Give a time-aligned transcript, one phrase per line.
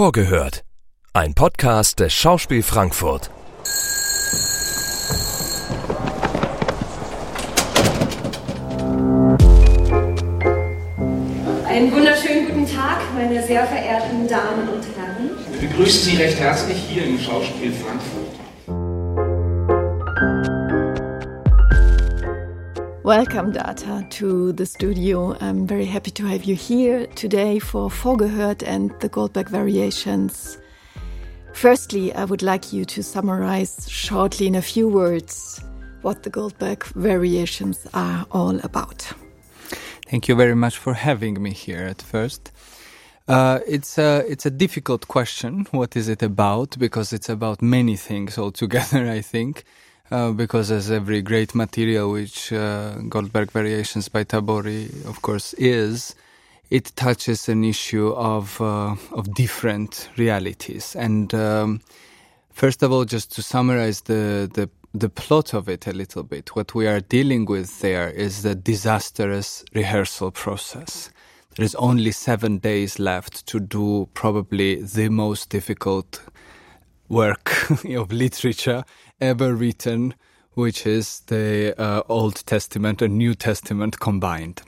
[0.00, 0.64] Vorgehört.
[1.12, 3.30] Ein Podcast des Schauspiel Frankfurt.
[11.66, 15.32] Einen wunderschönen guten Tag, meine sehr verehrten Damen und Herren.
[15.60, 18.29] Wir begrüßen Sie recht herzlich hier im Schauspiel Frankfurt.
[23.10, 25.36] Welcome, Data, to the studio.
[25.40, 30.58] I'm very happy to have you here today for Vorgehört and the Goldberg Variations.
[31.52, 35.60] Firstly, I would like you to summarize shortly in a few words
[36.02, 39.12] what the Goldberg Variations are all about.
[40.06, 42.52] Thank you very much for having me here at first.
[43.26, 45.66] Uh, it's a it's a difficult question.
[45.72, 46.78] What is it about?
[46.78, 49.10] Because it's about many things altogether.
[49.18, 49.64] I think
[50.10, 56.14] uh, because as every great material, which uh, Goldberg Variations by Tabori, of course, is,
[56.70, 60.94] it touches an issue of uh, of different realities.
[60.96, 61.80] And um,
[62.52, 66.56] first of all, just to summarize the the the plot of it a little bit,
[66.56, 71.10] what we are dealing with there is the disastrous rehearsal process.
[71.56, 76.20] There is only seven days left to do probably the most difficult
[77.08, 78.84] work of literature
[79.20, 80.14] ever written,
[80.54, 84.62] which is the uh, Old Testament and New Testament combined.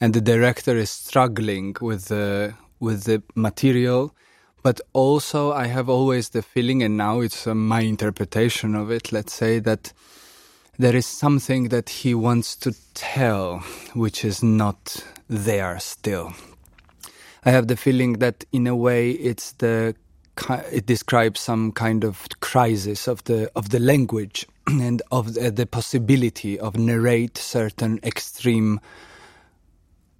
[0.00, 4.14] And the director is struggling with the with the material,
[4.62, 9.12] but also I have always the feeling, and now it's uh, my interpretation of it.
[9.12, 9.92] Let's say that
[10.78, 13.58] there is something that he wants to tell,
[13.94, 16.32] which is not there still.
[17.44, 19.94] I have the feeling that in a way it's the
[20.70, 25.66] it describes some kind of crisis of the of the language and of the, the
[25.66, 28.80] possibility of narrate certain extreme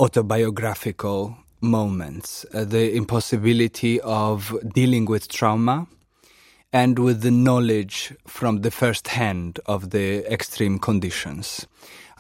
[0.01, 5.87] autobiographical moments, uh, the impossibility of dealing with trauma
[6.73, 11.67] and with the knowledge from the first hand of the extreme conditions.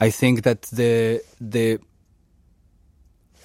[0.00, 1.78] I think that the the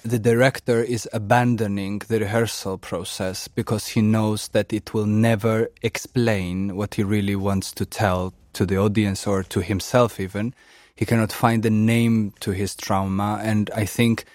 [0.04, 6.76] the director is abandoning the rehearsal process because he knows that it will never explain
[6.76, 10.54] what he really wants to tell to the audience or to himself even.
[10.94, 14.26] He cannot find a name to his trauma and I think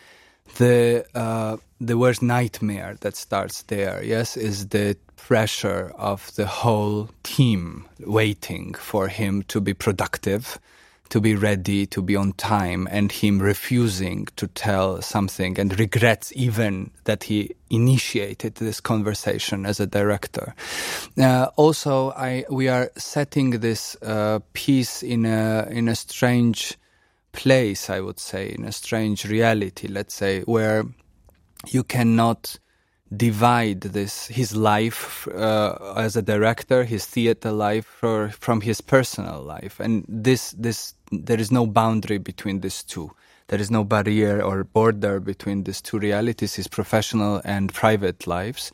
[0.58, 7.10] the uh, the worst nightmare that starts there, yes, is the pressure of the whole
[7.22, 10.60] team waiting for him to be productive
[11.10, 16.32] to be ready, to be on time, and him refusing to tell something and regrets
[16.36, 20.54] even that he initiated this conversation as a director.
[21.18, 26.78] Uh, also, I we are setting this uh, piece in a in a strange
[27.32, 30.84] place, I would say, in a strange reality, let's say, where
[31.68, 32.60] you cannot
[33.16, 39.42] divide this his life uh, as a director, his theater life, for, from his personal
[39.42, 43.12] life, and this this there is no boundary between these two.
[43.48, 48.72] There is no barrier or border between these two realities, his professional and private lives,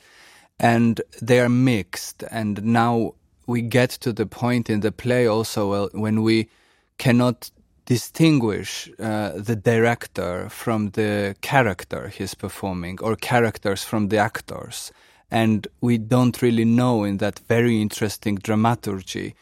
[0.59, 2.23] and they are mixed.
[2.29, 3.13] And now
[3.47, 6.49] we get to the point in the play also when we
[6.97, 7.51] cannot
[7.85, 14.91] distinguish uh, the director from the character he's performing or characters from the actors.
[15.31, 19.35] And we don't really know in that very interesting dramaturgy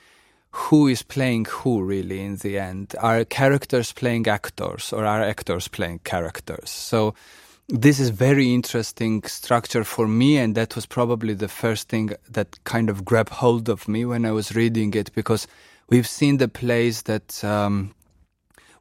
[0.51, 2.95] who is playing who really in the end.
[2.99, 6.69] Are characters playing actors or are actors playing characters?
[6.69, 7.15] So
[7.69, 12.63] this is very interesting structure for me and that was probably the first thing that
[12.65, 15.47] kind of grabbed hold of me when I was reading it because
[15.89, 17.95] we've seen the plays that um,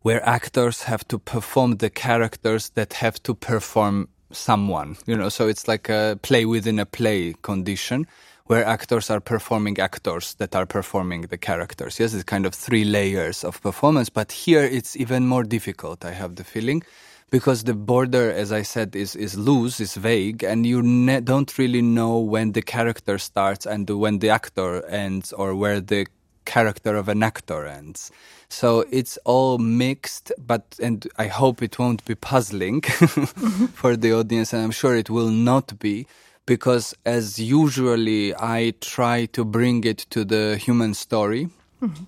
[0.03, 5.49] where actors have to perform the characters that have to perform someone, you know, so
[5.49, 8.07] it's like a play within a play condition
[8.47, 12.01] where actors are performing actors that are performing the characters.
[12.01, 16.13] Yes, it's kind of three layers of performance, but here it's even more difficult, I
[16.13, 16.83] have the feeling.
[17.31, 21.57] Because the border, as I said, is, is loose, is vague, and you ne- don't
[21.57, 26.07] really know when the character starts and when the actor ends, or where the
[26.45, 28.11] character of an actor ends.
[28.49, 32.83] So it's all mixed, but and I hope it won't be puzzling
[33.75, 36.07] for the audience, and I'm sure it will not be
[36.47, 41.49] because as usually I try to bring it to the human story
[41.81, 42.05] mm-hmm.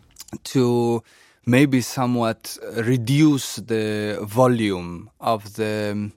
[0.53, 1.03] to
[1.47, 6.11] maybe somewhat reduce the volume of the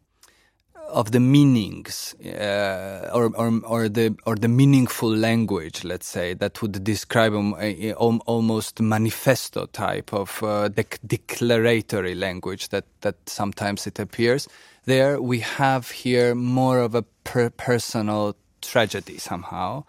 [0.89, 6.61] of the meanings uh, or, or, or the or the meaningful language let's say that
[6.61, 13.87] would describe a, a, almost manifesto type of uh, dec- declaratory language that that sometimes
[13.87, 14.47] it appears
[14.85, 19.83] there we have here more of a per- personal tragedy somehow,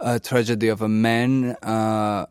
[0.00, 2.26] a tragedy of a man, uh,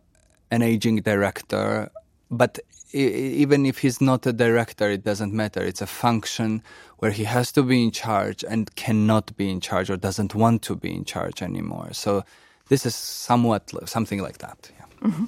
[0.52, 1.92] an aging director.
[2.32, 2.60] But
[2.92, 5.62] even if he's not a director, it doesn't matter.
[5.62, 6.64] It's a function
[6.98, 10.62] where he has to be in charge and cannot be in charge or doesn't want
[10.64, 11.90] to be in charge anymore.
[11.94, 12.24] So
[12.68, 14.72] this is somewhat something like that.
[14.78, 15.10] Yeah.
[15.10, 15.26] Mm-hmm.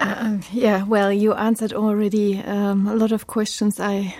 [0.00, 4.14] Um, yeah, well, you answered already um, a lot of questions I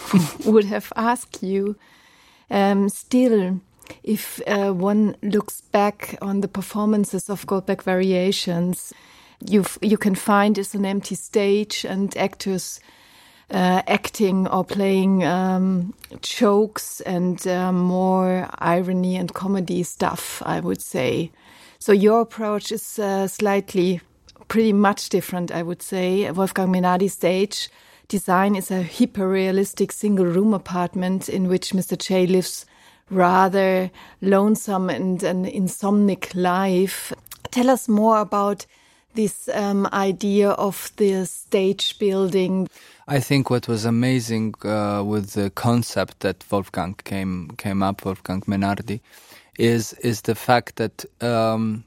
[0.44, 1.76] would have asked you.
[2.50, 3.60] Um, still,
[4.02, 8.92] if uh, one looks back on the performances of Goldberg Variations,
[9.48, 12.80] you you can find is an empty stage and actors
[13.50, 20.42] uh, acting or playing um, jokes and uh, more irony and comedy stuff.
[20.46, 21.30] I would say.
[21.78, 24.00] So your approach is uh, slightly,
[24.46, 25.50] pretty much different.
[25.50, 27.68] I would say Wolfgang Menardi's stage
[28.12, 31.96] design is a hyper realistic single room apartment in which Mr.
[31.96, 32.66] J lives
[33.10, 33.90] rather
[34.20, 37.12] lonesome and an insomnic life.
[37.50, 38.66] Tell us more about
[39.14, 42.68] this um, idea of the stage building.
[43.08, 48.42] I think what was amazing uh, with the concept that Wolfgang came came up, Wolfgang
[48.42, 49.00] Menardi,
[49.58, 51.84] is is the fact that um,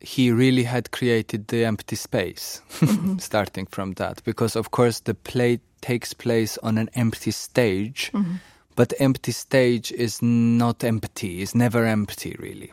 [0.00, 3.18] he really had created the empty space, mm-hmm.
[3.18, 8.10] starting from that, because of course the play takes place on an empty stage.
[8.12, 8.36] Mm-hmm.
[8.76, 12.70] But empty stage is not empty, is never empty, really.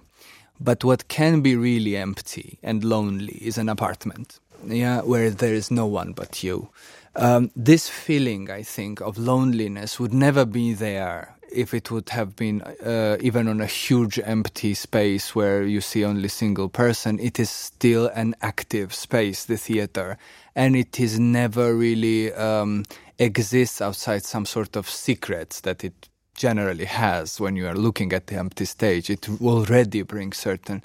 [0.59, 5.69] But what can be really empty and lonely is an apartment, yeah, where there is
[5.69, 6.69] no one but you.
[7.17, 12.35] Um, this feeling, I think, of loneliness would never be there if it would have
[12.35, 17.19] been uh, even on a huge empty space where you see only single person.
[17.19, 20.17] It is still an active space, the theater,
[20.55, 22.83] and it is never really um,
[23.17, 28.27] exists outside some sort of secrets that it generally has when you are looking at
[28.27, 29.09] the empty stage.
[29.09, 30.83] It already brings certain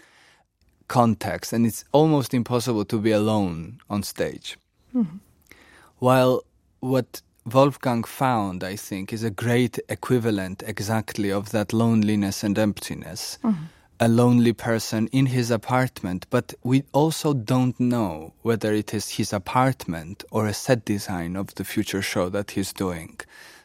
[0.89, 4.57] context, and it's almost impossible to be alone on stage.
[4.95, 5.19] Mm-hmm.
[5.99, 6.43] While
[6.81, 13.39] what Wolfgang found, I think, is a great equivalent exactly of that loneliness and emptiness.
[13.45, 13.65] Mm-hmm.
[14.03, 19.31] A lonely person in his apartment, but we also don't know whether it is his
[19.33, 23.21] apartment or a set design of the future show that he's doing.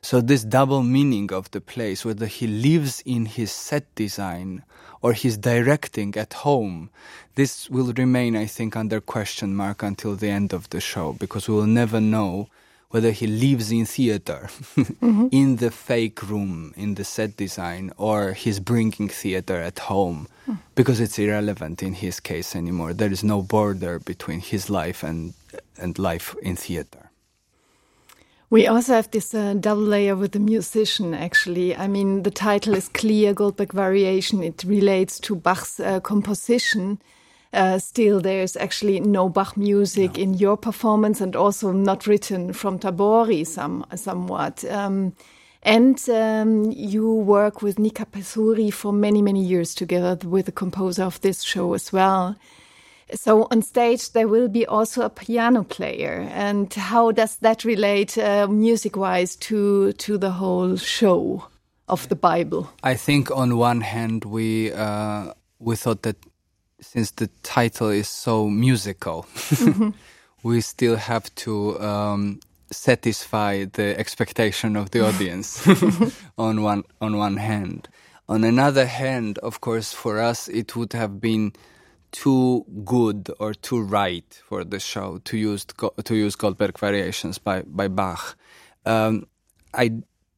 [0.05, 4.61] So this double meaning of the place, whether he lives in his set design
[5.01, 6.91] or he's directing at home,
[7.33, 11.49] this will remain, I think, under question mark until the end of the show because
[11.49, 12.49] we will never know
[12.91, 14.41] whether he lives in theater,
[14.77, 15.29] mm-hmm.
[15.31, 20.59] in the fake room, in the set design, or he's bringing theater at home, mm.
[20.75, 22.93] because it's irrelevant in his case anymore.
[22.93, 25.33] There is no border between his life and
[25.79, 27.04] and life in theater.
[28.55, 31.75] We also have this uh, double layer with the musician, actually.
[31.75, 34.41] I mean, the title is clear Goldberg Variation.
[34.41, 37.01] It relates to Bach's uh, composition.
[37.51, 40.23] Uh, still, there's actually no Bach music no.
[40.23, 44.63] in your performance and also not written from Tabori some, somewhat.
[44.71, 45.11] Um,
[45.61, 51.03] and um, you work with Nika Pasuri for many, many years together with the composer
[51.03, 52.37] of this show as well.
[53.13, 58.17] So on stage there will be also a piano player, and how does that relate
[58.17, 61.47] uh, music-wise to to the whole show
[61.87, 62.69] of the Bible?
[62.83, 66.17] I think on one hand we uh, we thought that
[66.81, 69.93] since the title is so musical, mm -hmm.
[70.43, 72.39] we still have to um,
[72.71, 75.61] satisfy the expectation of the audience
[76.37, 77.87] on one on one hand.
[78.27, 81.53] On another hand, of course, for us it would have been
[82.11, 85.65] too good or too right for the show to use
[86.03, 88.37] to use Goldberg variations by by Bach.
[88.85, 89.27] Um,
[89.73, 89.91] I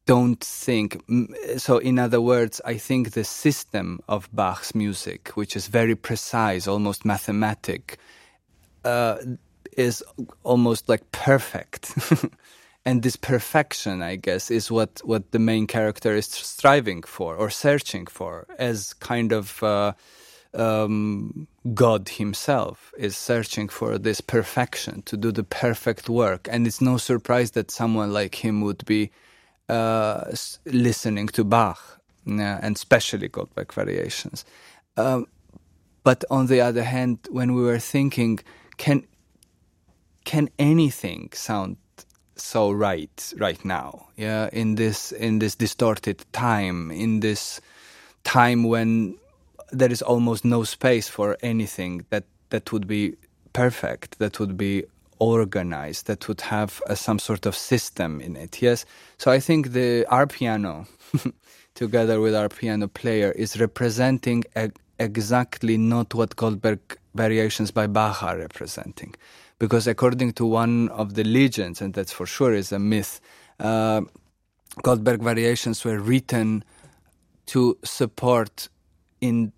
[0.06, 1.02] don't think
[1.58, 1.78] so.
[1.78, 7.04] In other words, I think the system of Bach's music, which is very precise, almost
[7.04, 7.98] mathematic,
[8.84, 9.18] uh,
[9.76, 10.02] is
[10.44, 11.94] almost like perfect.
[12.86, 17.50] and this perfection, I guess, is what what the main character is striving for or
[17.50, 19.62] searching for as kind of.
[19.62, 19.92] Uh,
[20.58, 26.80] um, God Himself is searching for this perfection to do the perfect work, and it's
[26.80, 29.10] no surprise that someone like him would be
[29.68, 30.24] uh,
[30.66, 34.44] listening to Bach uh, and especially Goldberg variations.
[34.96, 35.26] Um,
[36.04, 38.40] but on the other hand, when we were thinking,
[38.78, 39.06] can
[40.24, 41.76] can anything sound
[42.36, 44.08] so right right now?
[44.16, 47.60] Yeah, in this in this distorted time, in this
[48.24, 49.16] time when
[49.70, 53.14] there is almost no space for anything that that would be
[53.52, 54.84] perfect, that would be
[55.18, 58.62] organized, that would have a, some sort of system in it.
[58.62, 58.84] Yes,
[59.18, 60.86] so I think the our piano
[61.78, 64.42] together with our piano player, is representing
[64.98, 66.80] exactly not what Goldberg
[67.14, 69.14] variations by Bach are representing.
[69.60, 73.20] Because according to one of the legends, and that's for sure is a myth,
[73.60, 74.00] uh,
[74.82, 76.64] Goldberg variations were written
[77.46, 78.68] to support
[79.20, 79.52] in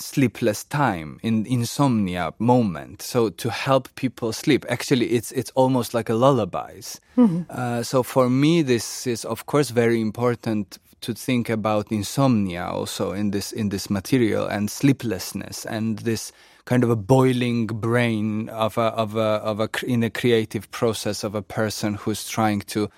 [0.00, 3.02] sleepless time, in insomnia moment.
[3.02, 4.64] So to help people sleep.
[4.68, 7.00] Actually, it's it's almost like a lullabies.
[7.16, 7.42] Mm-hmm.
[7.50, 13.12] Uh, so for me, this is of course very important to think about insomnia also
[13.12, 16.32] in this in this material and sleeplessness and this
[16.66, 21.24] kind of a boiling brain of a of a of a in a creative process
[21.24, 22.90] of a person who's trying to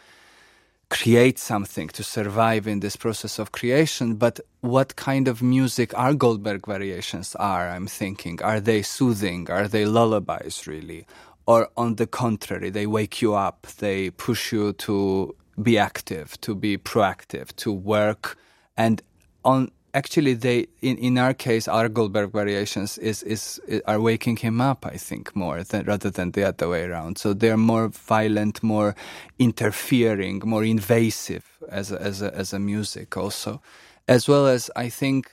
[0.98, 6.14] create something to survive in this process of creation but what kind of music are
[6.14, 8.36] goldberg variations are i'm thinking?
[8.42, 9.50] Are they soothing?
[9.50, 11.06] Are they lullabies really?
[11.46, 16.54] Or on the contrary they wake you up they push you to be active, to
[16.54, 18.36] be proactive, to work,
[18.76, 19.02] and
[19.44, 24.36] on actually they in, in our case our Goldberg variations is, is, is are waking
[24.38, 27.18] him up I think more than rather than the other way around.
[27.18, 28.94] So they're more violent, more
[29.38, 33.60] interfering, more invasive as a, as a, as a music also,
[34.08, 35.30] as well as I think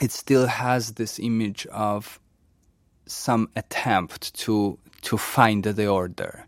[0.00, 2.18] it still has this image of
[3.06, 6.46] some attempt to to find the order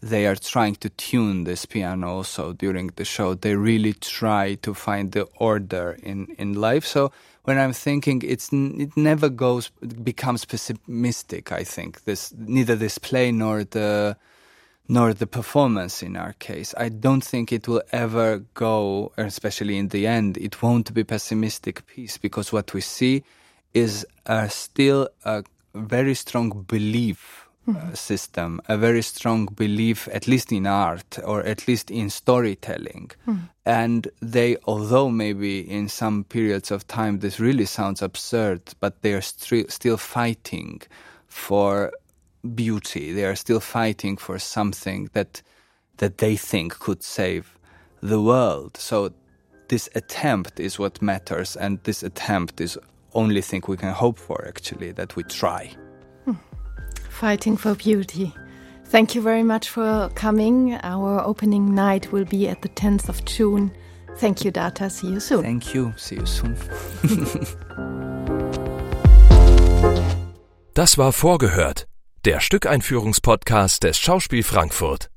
[0.00, 3.34] they are trying to tune this piano also during the show.
[3.34, 6.84] They really try to find the order in, in life.
[6.84, 7.10] So
[7.44, 9.70] when I'm thinking, it's it never goes
[10.02, 11.50] becomes pessimistic.
[11.50, 14.16] I think this neither this play nor the
[14.88, 16.74] nor the performance in our case.
[16.76, 21.86] I don't think it will ever go, especially in the end, it won't be pessimistic
[21.86, 23.22] piece because what we see
[23.74, 30.52] is uh, still a very strong belief uh, system, a very strong belief, at least
[30.52, 33.10] in art or at least in storytelling.
[33.26, 33.48] Mm.
[33.66, 39.12] And they, although maybe in some periods of time this really sounds absurd, but they
[39.14, 40.82] are st- still fighting
[41.26, 41.92] for
[42.54, 43.12] beauty.
[43.12, 45.42] They are still fighting for something that
[45.98, 47.58] that they think could save
[48.00, 48.76] the world.
[48.76, 49.12] So
[49.68, 52.78] this attempt is what matters, and this attempt is
[53.14, 54.46] only thing we can hope for.
[54.46, 55.74] Actually, that we try.
[57.18, 58.32] Fighting for Beauty.
[58.84, 60.78] Thank you very much for coming.
[60.84, 63.72] Our opening night will be at the 10th of June.
[64.18, 64.88] Thank you, Data.
[64.88, 65.42] See you soon.
[65.42, 65.92] Thank you.
[65.96, 66.54] See you soon.
[70.74, 71.88] das war Vorgehört,
[72.24, 75.10] der Stückeinführungspodcast des Schauspiel Frankfurt.